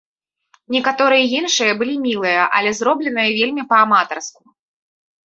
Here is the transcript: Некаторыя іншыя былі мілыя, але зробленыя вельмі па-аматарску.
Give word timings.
Некаторыя 0.75 1.25
іншыя 1.39 1.75
былі 1.81 1.95
мілыя, 2.05 2.41
але 2.61 2.71
зробленыя 2.79 3.29
вельмі 3.39 3.67
па-аматарску. 3.75 4.41